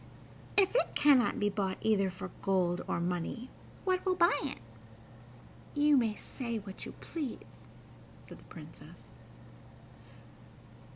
"If 0.57 0.73
it 0.75 0.95
cannot 0.95 1.39
be 1.39 1.47
bought 1.47 1.77
either 1.81 2.09
for 2.09 2.31
gold 2.41 2.81
or 2.87 2.99
money, 2.99 3.51
what 3.83 4.03
will 4.03 4.15
buy 4.15 4.35
it? 4.41 4.57
You 5.75 5.95
may 5.95 6.15
say 6.15 6.57
what 6.57 6.87
you 6.87 6.93
please," 6.93 7.67
said 8.23 8.39
the 8.39 8.43
Princess. 8.45 9.11